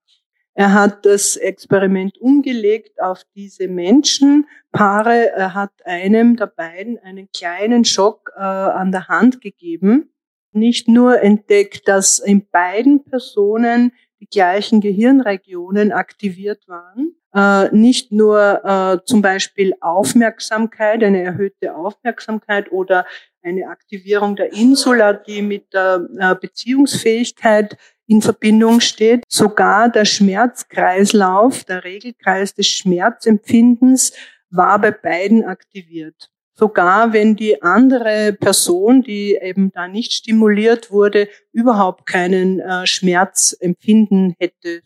Er 0.53 0.73
hat 0.73 1.05
das 1.05 1.35
Experiment 1.35 2.17
umgelegt 2.17 3.01
auf 3.01 3.23
diese 3.35 3.67
Menschenpaare. 3.67 5.31
Er 5.31 5.53
hat 5.53 5.73
einem 5.83 6.37
der 6.37 6.47
beiden 6.47 6.97
einen 6.99 7.29
kleinen 7.31 7.83
Schock 7.83 8.31
äh, 8.37 8.39
an 8.39 8.91
der 8.91 9.09
Hand 9.09 9.41
gegeben. 9.41 10.14
Nicht 10.55 10.87
nur 10.87 11.21
entdeckt, 11.21 11.85
dass 11.89 12.17
in 12.17 12.47
beiden 12.49 13.03
Personen 13.03 13.91
die 14.21 14.27
gleichen 14.27 14.79
Gehirnregionen 14.79 15.91
aktiviert 15.91 16.65
waren, 16.69 17.13
äh, 17.35 17.75
nicht 17.75 18.13
nur 18.13 18.63
äh, 18.63 19.05
zum 19.05 19.21
Beispiel 19.21 19.73
Aufmerksamkeit, 19.81 21.03
eine 21.03 21.21
erhöhte 21.21 21.75
Aufmerksamkeit 21.75 22.71
oder 22.71 23.05
eine 23.43 23.67
Aktivierung 23.67 24.37
der 24.37 24.53
Insula, 24.53 25.11
die 25.11 25.41
mit 25.41 25.73
der 25.73 26.07
äh, 26.17 26.35
Beziehungsfähigkeit 26.35 27.75
in 28.07 28.21
Verbindung 28.21 28.79
steht. 28.79 29.25
Sogar 29.27 29.89
der 29.89 30.05
Schmerzkreislauf, 30.05 31.65
der 31.65 31.83
Regelkreis 31.83 32.53
des 32.53 32.67
Schmerzempfindens 32.67 34.13
war 34.49 34.79
bei 34.79 34.91
beiden 34.91 35.43
aktiviert. 35.43 36.31
Sogar 36.57 37.11
wenn 37.11 37.35
die 37.35 37.61
andere 37.61 38.31
Person, 38.31 39.01
die 39.01 39.37
eben 39.41 39.71
da 39.71 39.89
nicht 39.89 40.13
stimuliert 40.13 40.89
wurde, 40.89 41.27
überhaupt 41.51 42.05
keinen 42.05 42.61
äh, 42.61 42.87
Schmerz 42.87 43.55
empfinden 43.59 44.35
hätte 44.39 44.81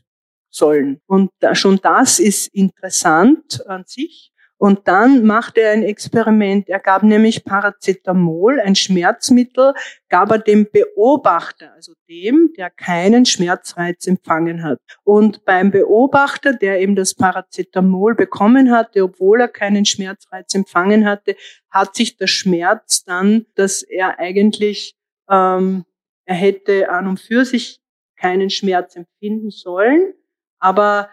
sollen. 0.49 0.99
Und 1.05 1.31
schon 1.53 1.79
das 1.81 2.19
ist 2.19 2.47
interessant 2.47 3.65
an 3.67 3.83
sich. 3.85 4.31
Und 4.59 4.89
dann 4.89 5.25
machte 5.25 5.61
er 5.61 5.71
ein 5.71 5.83
Experiment. 5.83 6.67
Er 6.67 6.81
gab 6.81 7.01
nämlich 7.01 7.45
Paracetamol, 7.45 8.59
ein 8.59 8.75
Schmerzmittel, 8.75 9.73
gab 10.09 10.31
er 10.31 10.39
dem 10.39 10.67
Beobachter, 10.69 11.71
also 11.75 11.93
dem, 12.09 12.51
der 12.57 12.69
keinen 12.69 13.25
Schmerzreiz 13.25 14.05
empfangen 14.05 14.61
hat. 14.61 14.79
Und 15.05 15.45
beim 15.45 15.71
Beobachter, 15.71 16.51
der 16.51 16.81
eben 16.81 16.97
das 16.97 17.15
Paracetamol 17.15 18.15
bekommen 18.15 18.69
hatte, 18.69 19.05
obwohl 19.05 19.39
er 19.39 19.47
keinen 19.47 19.85
Schmerzreiz 19.85 20.53
empfangen 20.53 21.05
hatte, 21.05 21.37
hat 21.69 21.95
sich 21.95 22.17
der 22.17 22.27
Schmerz 22.27 23.05
dann, 23.05 23.45
dass 23.55 23.81
er 23.81 24.19
eigentlich, 24.19 24.93
ähm, 25.29 25.85
er 26.25 26.35
hätte 26.35 26.89
an 26.89 27.07
und 27.07 27.21
für 27.21 27.45
sich 27.45 27.79
keinen 28.17 28.49
Schmerz 28.49 28.97
empfinden 28.97 29.51
sollen, 29.51 30.13
aber 30.59 31.09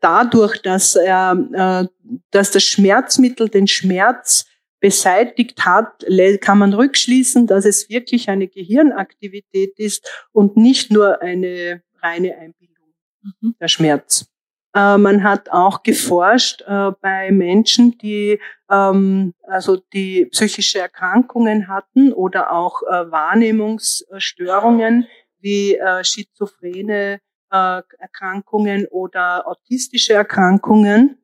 dadurch, 0.00 0.62
dass 0.62 0.96
er, 0.96 1.36
äh, 1.52 1.86
dass 2.30 2.50
das 2.50 2.64
Schmerzmittel 2.64 3.48
den 3.48 3.66
Schmerz 3.66 4.46
beseitigt 4.80 5.64
hat, 5.64 6.04
kann 6.40 6.58
man 6.58 6.72
rückschließen, 6.72 7.48
dass 7.48 7.64
es 7.64 7.88
wirklich 7.88 8.28
eine 8.28 8.46
Gehirnaktivität 8.46 9.76
ist 9.78 10.08
und 10.32 10.56
nicht 10.56 10.92
nur 10.92 11.20
eine 11.20 11.82
reine 12.00 12.36
Einbildung, 12.36 12.94
mhm. 13.40 13.56
der 13.60 13.66
Schmerz. 13.68 14.26
Äh, 14.74 14.98
man 14.98 15.24
hat 15.24 15.50
auch 15.50 15.82
geforscht 15.82 16.62
äh, 16.66 16.92
bei 17.00 17.32
Menschen, 17.32 17.96
die 17.98 18.38
ähm, 18.70 19.34
also 19.42 19.78
die 19.92 20.26
psychische 20.26 20.78
Erkrankungen 20.78 21.66
hatten 21.68 22.12
oder 22.12 22.52
auch 22.52 22.82
Wahrnehmungsstörungen 22.82 25.08
wie 25.40 25.78
schizophrene 26.02 27.20
äh, 27.50 27.82
Erkrankungen 27.98 28.86
oder 28.86 29.46
autistische 29.46 30.14
Erkrankungen. 30.14 31.18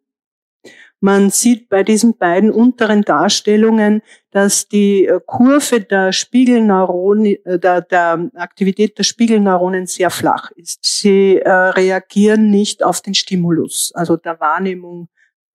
Man 1.01 1.29
sieht 1.29 1.69
bei 1.69 1.83
diesen 1.83 2.17
beiden 2.17 2.51
unteren 2.51 3.03
Darstellungen, 3.03 4.01
dass 4.31 4.69
die 4.69 5.05
äh, 5.05 5.21
Kurve 5.27 5.81
der 5.81 6.13
Spiegelneuronen, 6.13 7.37
äh, 7.45 7.59
der, 7.59 7.83
der 7.83 8.31
Aktivität 8.37 8.97
der 8.97 9.03
Spiegelneuronen 9.03 9.87
sehr 9.87 10.09
flach 10.09 10.51
ist. 10.53 10.79
Sie 10.83 11.39
äh, 11.39 11.51
reagieren 11.51 12.51
nicht 12.51 12.83
auf 12.83 13.03
den 13.03 13.15
Stimulus, 13.15 13.93
also 13.95 14.17
der 14.17 14.41
Wahrnehmung 14.41 15.09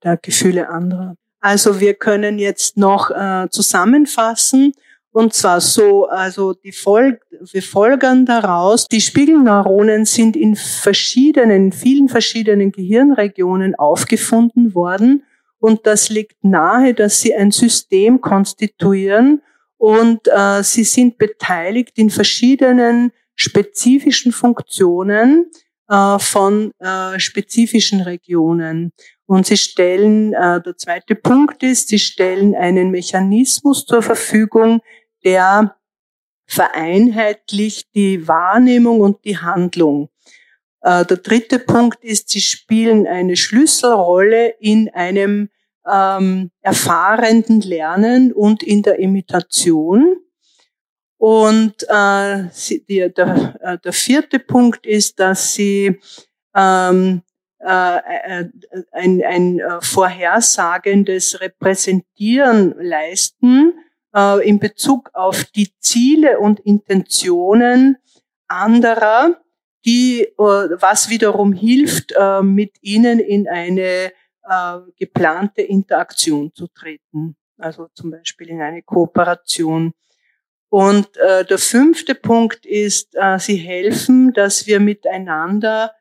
der 0.03 0.17
Gefühle 0.17 0.69
anderer. 0.69 1.15
Also 1.39 1.79
wir 1.79 1.95
können 1.95 2.37
jetzt 2.37 2.77
noch 2.77 3.09
äh, 3.11 3.47
zusammenfassen. 3.49 4.73
Und 5.11 5.33
zwar 5.33 5.59
so, 5.59 6.07
also 6.07 6.53
die 6.53 6.71
Fol 6.71 7.19
wir 7.51 7.63
folgern 7.63 8.25
daraus, 8.25 8.85
die 8.85 9.01
Spiegelneuronen 9.01 10.05
sind 10.05 10.35
in 10.35 10.55
verschiedenen, 10.55 11.71
vielen 11.71 12.09
verschiedenen 12.09 12.71
Gehirnregionen 12.71 13.75
aufgefunden 13.75 14.75
worden. 14.75 15.23
Und 15.59 15.85
das 15.87 16.09
liegt 16.09 16.43
nahe, 16.43 16.93
dass 16.93 17.21
sie 17.21 17.33
ein 17.33 17.51
System 17.51 18.21
konstituieren 18.21 19.41
und 19.77 20.27
äh, 20.27 20.63
sie 20.63 20.83
sind 20.83 21.17
beteiligt 21.17 21.97
in 21.97 22.09
verschiedenen 22.09 23.11
spezifischen 23.35 24.31
Funktionen 24.31 25.49
äh, 25.87 26.19
von 26.19 26.71
äh, 26.79 27.19
spezifischen 27.19 28.01
Regionen. 28.01 28.91
Und 29.29 29.45
sie 29.45 29.57
stellen, 29.57 30.33
äh, 30.33 30.59
der 30.59 30.75
zweite 30.75 31.13
Punkt 31.13 31.61
ist, 31.61 31.89
sie 31.89 31.99
stellen 31.99 32.55
einen 32.55 32.89
Mechanismus 32.89 33.85
zur 33.85 34.01
Verfügung, 34.01 34.81
der 35.23 35.75
vereinheitlicht 36.47 37.93
die 37.93 38.27
Wahrnehmung 38.27 39.01
und 39.01 39.23
die 39.25 39.37
Handlung. 39.37 40.09
Äh, 40.81 41.05
der 41.05 41.17
dritte 41.17 41.59
Punkt 41.59 42.03
ist, 42.03 42.29
sie 42.29 42.41
spielen 42.41 43.05
eine 43.05 43.35
Schlüsselrolle 43.35 44.55
in 44.59 44.89
einem 44.89 45.49
ähm, 45.87 46.49
erfahrenden 46.61 47.61
Lernen 47.61 48.33
und 48.33 48.63
in 48.63 48.81
der 48.81 48.97
Imitation. 48.97 50.17
Und 51.17 51.85
äh, 51.87 52.45
sie, 52.51 52.83
die, 52.83 53.13
der, 53.15 53.59
äh, 53.61 53.77
der 53.77 53.93
vierte 53.93 54.39
Punkt 54.39 54.87
ist, 54.87 55.19
dass 55.19 55.53
sie 55.53 55.99
ähm, 56.55 57.11
äh, 57.11 57.17
äh 57.17 57.28
ein, 57.65 59.21
ein 59.23 59.59
äh, 59.59 59.81
vorhersagendes 59.81 61.41
Repräsentieren 61.41 62.75
leisten 62.79 63.73
äh, 64.15 64.47
in 64.47 64.59
Bezug 64.59 65.09
auf 65.13 65.43
die 65.43 65.69
Ziele 65.79 66.39
und 66.39 66.59
Intentionen 66.61 67.97
anderer, 68.47 69.41
die, 69.85 70.23
äh, 70.23 70.33
was 70.37 71.09
wiederum 71.09 71.53
hilft, 71.53 72.13
äh, 72.17 72.41
mit 72.41 72.77
ihnen 72.81 73.19
in 73.19 73.47
eine 73.47 74.11
äh, 74.43 74.79
geplante 74.97 75.61
Interaktion 75.61 76.53
zu 76.53 76.67
treten, 76.67 77.35
also 77.57 77.87
zum 77.93 78.11
Beispiel 78.11 78.49
in 78.49 78.61
eine 78.61 78.81
Kooperation. 78.81 79.93
Und 80.69 81.17
äh, 81.17 81.45
der 81.45 81.57
fünfte 81.57 82.13
Punkt 82.13 82.65
ist, 82.65 83.15
äh, 83.15 83.39
sie 83.39 83.55
helfen, 83.55 84.33
dass 84.33 84.67
wir 84.67 84.79
miteinander 84.79 85.91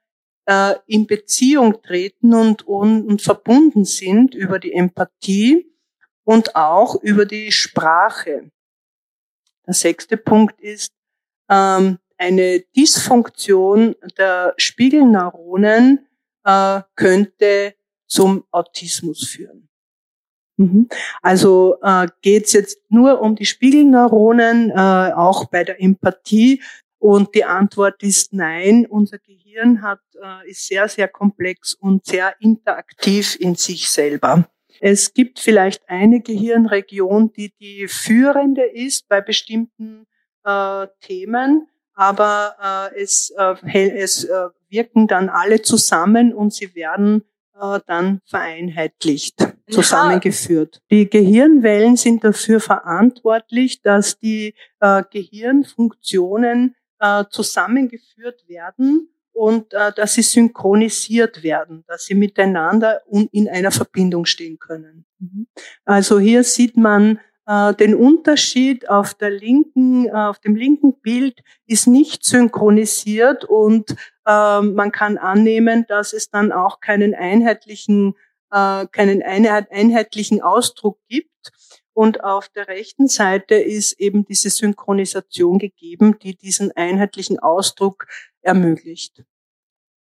äh, 0.49 0.77
in 0.87 1.07
Beziehung 1.07 1.83
treten 1.83 2.33
und, 2.33 2.67
und, 2.67 3.07
und 3.07 3.23
verbunden 3.23 3.85
sind 3.85 4.35
über 4.35 4.59
die 4.59 4.73
Empathie 4.73 5.71
und 6.25 6.57
auch 6.57 6.97
über 7.03 7.27
die 7.27 7.53
Sprache. 7.53 8.51
Der 9.67 9.75
sechste 9.75 10.17
Punkt 10.17 10.59
ist 10.61 10.93
ähm, 11.51 11.99
eine 12.17 12.61
Dysfunktion 12.75 13.95
der 14.17 14.55
Spiegelneuronen 14.57 16.07
äh, 16.45 16.81
könnte 16.97 17.75
zum 18.07 18.45
Autismus 18.51 19.29
führen. 19.29 19.69
Mhm. 20.57 20.89
Also 21.21 21.77
äh, 21.83 22.09
geht 22.23 22.47
es 22.47 22.53
jetzt 22.55 22.81
nur 22.89 23.21
um 23.21 23.37
die 23.37 23.45
Spiegelneuronen, 23.45 24.71
äh, 24.71 25.13
auch 25.15 25.45
bei 25.51 25.63
der 25.63 25.81
Empathie. 25.83 26.63
Und 26.99 27.35
die 27.35 27.45
Antwort 27.45 28.03
ist 28.03 28.33
nein. 28.33 28.87
Unser 28.89 29.19
Gehirn 29.19 29.83
hat, 29.83 30.01
äh, 30.21 30.51
ist 30.51 30.67
sehr, 30.67 30.89
sehr 30.89 31.09
komplex 31.09 31.75
und 31.75 32.05
sehr 32.05 32.35
interaktiv 32.41 33.37
in 33.39 33.55
sich 33.55 33.91
selber. 33.91 34.49
Es 34.81 35.13
gibt 35.13 35.39
vielleicht 35.39 35.89
eine 35.89 36.21
Gehirnregion, 36.21 37.33
die 37.33 37.53
die 37.59 37.89
führende 37.89 38.65
ist 38.65 39.09
bei 39.09 39.21
bestimmten 39.21 40.07
äh, 40.45 40.87
Themen, 41.01 41.69
aber 41.95 42.91
äh, 42.95 43.03
es, 43.03 43.33
äh, 43.37 43.91
es 43.97 44.25
äh, 44.25 44.49
wirken 44.69 45.07
dann 45.09 45.29
alle 45.29 45.63
zusammen 45.63 46.33
und 46.33 46.53
sie 46.53 46.75
werden 46.75 47.25
äh, 47.61 47.81
dann 47.87 48.21
vereinheitlicht, 48.25 49.49
zusammengeführt. 49.69 50.81
Die 50.91 51.11
Gehirnwellen 51.11 51.97
sind 51.97 52.23
dafür 52.23 52.61
verantwortlich, 52.61 53.83
dass 53.83 54.19
die 54.19 54.55
äh, 54.81 55.03
Gehirnfunktionen 55.11 56.77
äh, 57.01 57.25
zusammengeführt 57.31 58.49
werden 58.49 59.09
und 59.33 59.73
äh, 59.73 59.93
dass 59.93 60.15
sie 60.15 60.23
synchronisiert 60.23 61.43
werden, 61.43 61.85
dass 61.87 62.07
sie 62.07 62.15
miteinander 62.15 63.03
in 63.09 63.49
einer 63.49 63.71
Verbindung 63.71 64.25
stehen 64.25 64.59
können. 64.59 65.05
Mhm. 65.21 65.47
Also 65.85 66.19
hier 66.19 66.43
sieht 66.43 66.77
man 66.77 67.21
äh, 67.49 67.73
den 67.75 67.95
Unterschied 67.95 68.91
auf 68.91 69.15
der 69.15 69.31
linken, 69.31 70.07
äh, 70.07 70.11
auf 70.11 70.39
dem 70.39 70.55
linken 70.55 71.01
Bild 71.01 71.41
ist 71.67 71.87
nicht 71.87 72.25
synchronisiert 72.25 73.45
und 73.45 73.93
äh, 74.27 74.61
man 74.61 74.93
kann 74.93 75.17
annehmen, 75.17 75.87
dass 75.89 76.13
es 76.13 76.31
dann 76.31 76.53
auch 76.53 76.81
keinen 76.81 77.15
einheitlichen, 77.15 78.17
äh, 78.51 78.87
keinen 78.89 79.23
einheitlichen 79.23 80.43
Ausdruck 80.43 80.99
gibt. 81.09 81.53
Und 81.99 82.23
auf 82.23 82.49
der 82.49 82.69
rechten 82.69 83.09
Seite 83.09 83.57
ist 83.57 83.99
eben 83.99 84.25
diese 84.25 84.51
Synchronisation 84.51 85.59
gegeben, 85.59 86.17
die 86.23 86.37
diesen 86.37 86.71
einheitlichen 86.71 87.41
Ausdruck 87.41 88.07
ermöglicht. 88.41 89.25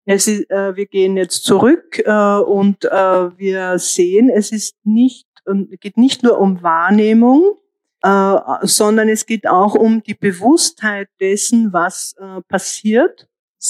Ist, 0.05 0.27
äh, 0.27 0.75
wir 0.75 0.85
gehen 0.85 1.17
jetzt 1.17 1.43
zurück 1.43 1.97
äh, 2.05 2.37
und 2.37 2.85
äh, 2.85 2.91
wir 3.39 3.79
sehen, 3.79 4.29
es 4.29 4.51
ist 4.51 4.75
nicht, 4.83 5.27
ähm, 5.47 5.71
geht 5.79 5.97
nicht 5.97 6.21
nur 6.21 6.37
um 6.37 6.61
Wahrnehmung, 6.61 7.57
äh, 8.03 8.35
sondern 8.61 9.09
es 9.09 9.25
geht 9.25 9.47
auch 9.47 9.73
um 9.73 10.03
die 10.03 10.13
Bewusstheit 10.13 11.09
dessen, 11.19 11.73
was 11.73 12.13
äh, 12.19 12.41
passiert 12.47 13.27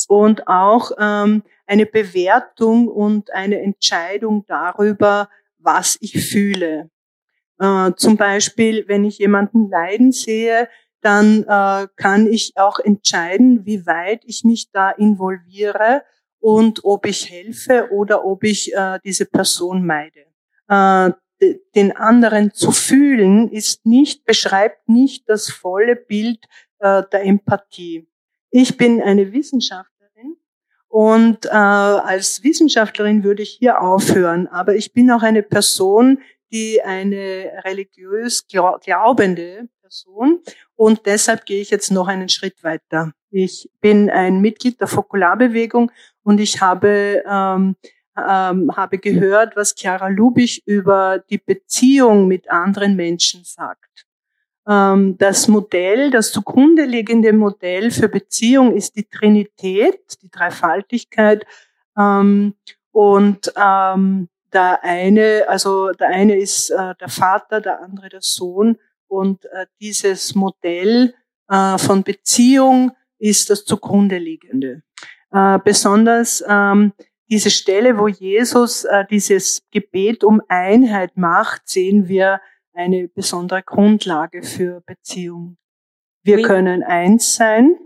und 0.09 0.49
auch 0.49 0.91
ähm, 0.99 1.43
eine 1.65 1.85
Bewertung 1.85 2.89
und 2.89 3.31
eine 3.31 3.61
Entscheidung 3.61 4.43
darüber, 4.47 5.29
was 5.59 5.97
ich 6.01 6.21
fühle. 6.29 6.89
Äh, 7.59 7.91
zum 7.95 8.17
Beispiel, 8.17 8.85
wenn 8.87 9.05
ich 9.05 9.17
jemanden 9.17 9.69
leiden 9.69 10.11
sehe, 10.11 10.69
dann 11.01 11.43
äh, 11.43 11.87
kann 11.95 12.27
ich 12.27 12.53
auch 12.55 12.79
entscheiden, 12.79 13.65
wie 13.65 13.85
weit 13.85 14.23
ich 14.25 14.43
mich 14.43 14.71
da 14.71 14.91
involviere 14.91 16.03
und 16.39 16.83
ob 16.83 17.05
ich 17.05 17.29
helfe 17.29 17.89
oder 17.91 18.25
ob 18.25 18.43
ich 18.43 18.73
äh, 18.73 18.99
diese 19.03 19.25
Person 19.25 19.85
meide. 19.85 20.25
Äh, 20.67 21.11
den 21.75 21.95
anderen 21.95 22.51
zu 22.53 22.71
fühlen 22.71 23.51
ist 23.51 23.85
nicht, 23.85 24.25
beschreibt 24.25 24.89
nicht 24.89 25.29
das 25.29 25.49
volle 25.49 25.95
Bild 25.95 26.43
äh, 26.79 27.03
der 27.11 27.23
Empathie. 27.25 28.07
Ich 28.49 28.75
bin 28.77 29.01
eine 29.01 29.31
Wissenschaftlerin 29.31 30.37
und 30.87 31.45
äh, 31.45 31.49
als 31.49 32.43
Wissenschaftlerin 32.43 33.23
würde 33.23 33.43
ich 33.43 33.51
hier 33.59 33.81
aufhören, 33.81 34.47
aber 34.47 34.75
ich 34.75 34.93
bin 34.93 35.11
auch 35.11 35.21
eine 35.21 35.43
Person, 35.43 36.19
die 36.51 36.81
eine 36.81 37.61
religiös 37.65 38.45
glaubende 38.47 39.67
Person 39.81 40.41
und 40.75 41.05
deshalb 41.05 41.45
gehe 41.45 41.61
ich 41.61 41.69
jetzt 41.69 41.91
noch 41.91 42.07
einen 42.07 42.29
Schritt 42.29 42.63
weiter. 42.63 43.13
Ich 43.29 43.69
bin 43.81 44.09
ein 44.09 44.41
Mitglied 44.41 44.79
der 44.79 44.87
Fokularbewegung 44.87 45.91
und 46.23 46.39
ich 46.39 46.61
habe 46.61 47.23
ähm, 47.27 47.75
ähm, 48.17 48.75
habe 48.75 48.97
gehört, 48.97 49.55
was 49.55 49.75
Chiara 49.77 50.07
Lubich 50.07 50.65
über 50.65 51.19
die 51.29 51.37
Beziehung 51.37 52.27
mit 52.27 52.49
anderen 52.49 52.95
Menschen 52.95 53.43
sagt. 53.43 54.05
Ähm, 54.67 55.17
das 55.17 55.47
Modell, 55.47 56.11
das 56.11 56.31
zugrunde 56.31 56.85
liegende 56.85 57.31
Modell 57.33 57.91
für 57.91 58.09
Beziehung 58.09 58.75
ist 58.75 58.95
die 58.95 59.05
Trinität, 59.05 60.17
die 60.21 60.29
Dreifaltigkeit. 60.29 61.45
Ähm, 61.97 62.55
und 62.91 63.53
ähm, 63.55 64.29
der 64.57 64.83
eine, 64.83 65.45
also 65.47 65.91
der 65.91 66.09
eine 66.09 66.35
ist 66.35 66.71
äh, 66.71 66.95
der 66.99 67.09
Vater, 67.09 67.61
der 67.61 67.79
andere 67.81 68.09
der 68.09 68.21
Sohn. 68.21 68.77
Und 69.07 69.45
äh, 69.45 69.67
dieses 69.79 70.33
Modell 70.33 71.13
äh, 71.47 71.77
von 71.77 72.03
Beziehung 72.03 72.91
ist 73.19 73.51
das 73.51 73.65
zugrunde 73.65 74.17
liegende. 74.17 74.81
Äh, 75.31 75.59
besonders 75.63 76.43
ähm, 76.47 76.93
diese 77.29 77.51
Stelle, 77.51 77.99
wo 77.99 78.07
Jesus 78.07 78.83
äh, 78.85 79.05
dieses 79.09 79.61
Gebet 79.71 80.23
um 80.23 80.41
Einheit 80.47 81.17
macht, 81.17 81.69
sehen 81.69 82.07
wir 82.07 82.41
eine 82.73 83.07
besondere 83.09 83.61
Grundlage 83.61 84.41
für 84.41 84.81
Beziehung. 84.87 85.57
Wir 86.23 86.41
können 86.41 86.83
eins 86.83 87.35
sein, 87.35 87.77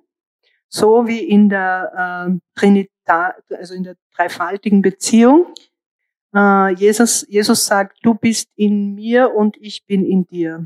so 0.70 1.06
wie 1.06 1.20
in 1.20 1.50
der 1.50 2.30
äh, 2.30 2.40
Trinität, 2.60 2.92
also 3.06 3.74
in 3.74 3.84
der 3.84 3.96
dreifaltigen 4.16 4.82
Beziehung. 4.82 5.54
Äh, 6.34 6.74
Jesus, 6.76 7.26
Jesus 7.28 7.66
sagt, 7.66 7.98
du 8.04 8.14
bist 8.14 8.50
in 8.56 8.96
mir 8.96 9.34
und 9.34 9.58
ich 9.58 9.86
bin 9.86 10.06
in 10.06 10.26
dir. 10.26 10.64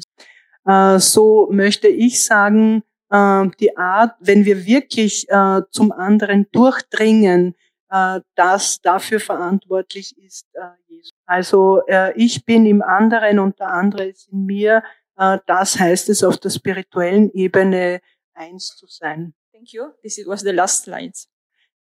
Äh, 0.65 0.99
so 0.99 1.49
möchte 1.51 1.88
ich 1.88 2.23
sagen, 2.23 2.84
äh, 3.10 3.47
die 3.60 3.75
Art, 3.78 4.15
wenn 4.19 4.45
wir 4.45 4.65
wirklich 4.65 5.28
äh, 5.30 5.62
zum 5.71 5.91
anderen 5.91 6.47
durchdringen, 6.51 7.56
äh, 7.89 8.21
das 8.36 8.82
dafür 8.82 9.19
verantwortlich 9.19 10.17
ist 10.17 10.47
äh, 10.54 10.62
Jesus. 10.88 11.12
Also 11.25 11.82
ich 12.15 12.45
bin 12.45 12.65
im 12.65 12.82
anderen 12.84 13.39
und 13.39 13.60
der 13.60 13.71
andere 13.71 14.06
ist 14.06 14.30
in 14.32 14.45
mir. 14.45 14.84
Das 15.15 15.80
heißt 15.80 16.10
es 16.10 16.23
auf 16.23 16.38
der 16.38 16.49
spirituellen 16.51 17.32
Ebene 17.32 18.01
eins 18.34 18.75
zu 18.75 18.86
sein. 18.88 19.34
Thank 19.51 19.73
you. 19.73 19.86
This 20.04 20.21
was 20.25 20.41
the 20.41 20.51
last 20.51 20.84
slide. 20.84 21.13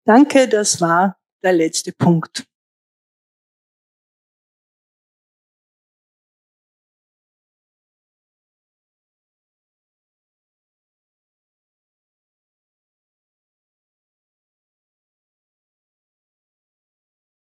Danke, 0.04 0.48
das 0.48 0.80
war 0.80 1.18
der 1.42 1.52
letzte 1.52 1.92
Punkt. 1.92 2.46